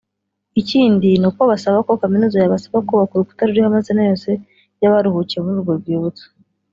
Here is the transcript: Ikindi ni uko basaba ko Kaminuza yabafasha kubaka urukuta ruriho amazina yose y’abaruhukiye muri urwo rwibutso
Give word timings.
Ikindi 0.61 1.09
ni 1.19 1.25
uko 1.29 1.41
basaba 1.51 1.77
ko 1.87 1.91
Kaminuza 2.01 2.35
yabafasha 2.39 2.85
kubaka 2.89 3.11
urukuta 3.13 3.47
ruriho 3.47 3.67
amazina 3.69 4.01
yose 4.09 4.29
y’abaruhukiye 4.81 5.39
muri 5.41 5.55
urwo 5.59 5.73
rwibutso 5.81 6.25